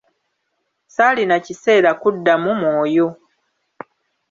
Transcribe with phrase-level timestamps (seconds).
[0.95, 3.07] Saalina kiseera kuddamu mwoyo.